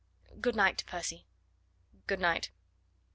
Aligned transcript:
Good 0.41 0.55
night, 0.55 0.83
Percy." 0.87 1.27
"Good 2.07 2.19
night." 2.19 2.49